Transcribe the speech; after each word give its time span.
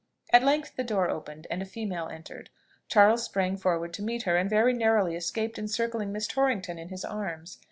At 0.33 0.41
length 0.41 0.77
the 0.77 0.83
door 0.83 1.11
opened, 1.11 1.45
and 1.51 1.61
a 1.61 1.65
female 1.67 2.07
entered. 2.07 2.49
Charles 2.87 3.21
sprang 3.23 3.55
forward 3.55 3.93
to 3.93 4.01
meet 4.01 4.23
her, 4.23 4.35
and 4.35 4.49
very 4.49 4.73
narrowly 4.73 5.15
escaped 5.15 5.59
encircling 5.59 6.11
Miss 6.11 6.25
Torrington 6.25 6.79
in 6.79 6.89
his 6.89 7.05
arms. 7.05 7.59